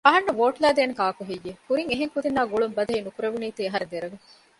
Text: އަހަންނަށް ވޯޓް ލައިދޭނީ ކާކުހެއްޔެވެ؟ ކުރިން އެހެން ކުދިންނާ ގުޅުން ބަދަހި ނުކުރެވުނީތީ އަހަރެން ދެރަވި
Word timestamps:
އަހަންނަށް 0.05 0.39
ވޯޓް 0.39 0.59
ލައިދޭނީ 0.63 0.93
ކާކުހެއްޔެވެ؟ 0.99 1.59
ކުރިން 1.67 1.89
އެހެން 1.91 2.13
ކުދިންނާ 2.13 2.41
ގުޅުން 2.51 2.75
ބަދަހި 2.77 3.01
ނުކުރެވުނީތީ 3.05 3.61
އަހަރެން 3.65 3.91
ދެރަވި 3.93 4.17